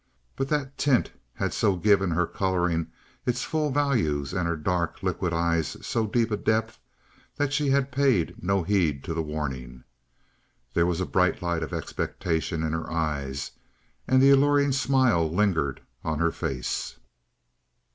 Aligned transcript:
But 0.35 0.47
that 0.49 0.79
tint 0.79 1.11
had 1.35 1.53
so 1.53 1.75
given 1.75 2.09
her 2.09 2.25
colouring 2.25 2.87
its 3.23 3.43
full 3.43 3.69
values 3.69 4.33
and 4.33 4.47
her 4.47 4.55
dark, 4.57 5.03
liquid 5.03 5.31
eyes 5.31 5.77
so 5.85 6.07
deep 6.07 6.31
a 6.31 6.37
depth, 6.37 6.79
that 7.35 7.53
she 7.53 7.69
had 7.69 7.91
paid 7.91 8.41
no 8.41 8.63
heed 8.63 9.03
to 9.03 9.13
the 9.13 9.21
warning. 9.21 9.83
There 10.73 10.87
was 10.87 11.01
a 11.01 11.05
bright 11.05 11.43
light 11.43 11.61
of 11.61 11.71
expectation 11.71 12.63
in 12.63 12.73
her 12.73 12.89
eyes, 12.91 13.51
and 14.07 14.19
the 14.23 14.31
alluring 14.31 14.71
smile 14.71 15.29
lingered 15.31 15.81
on 16.03 16.17
her 16.17 16.31
face. 16.31 16.97